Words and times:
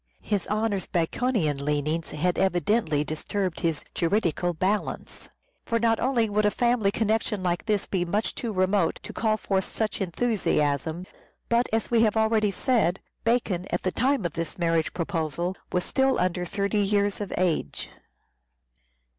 His 0.19 0.47
Honour's 0.47 0.87
446 0.87 1.13
"SHAKESPEARE" 1.13 1.27
IDENTIFIED 1.29 1.61
Baconian 1.61 1.63
leanings 1.85 2.09
had 2.09 2.39
evidently 2.39 3.03
disturbed 3.03 3.59
his 3.59 3.83
juridical 3.93 4.53
balance; 4.55 5.29
for 5.63 5.77
not 5.77 5.99
only 5.99 6.27
would 6.27 6.43
a 6.47 6.49
family 6.49 6.89
connection 6.89 7.43
like 7.43 7.67
this 7.67 7.85
be 7.85 8.03
much 8.03 8.33
too 8.33 8.51
remote 8.51 8.99
to 9.03 9.13
call 9.13 9.37
forth 9.37 9.67
such 9.67 10.01
enthusiasm, 10.01 11.05
but, 11.49 11.67
as 11.71 11.91
we 11.91 12.01
have 12.01 12.17
already 12.17 12.49
said, 12.49 12.99
Bacon, 13.23 13.67
at 13.71 13.83
the 13.83 13.91
time 13.91 14.25
of 14.25 14.33
this 14.33 14.57
marriage 14.57 14.91
proposal 14.95 15.55
was 15.71 15.83
still 15.83 16.17
under 16.19 16.45
thirty 16.45 16.79
years 16.79 17.21
of 17.21 17.31
age. 17.37 17.91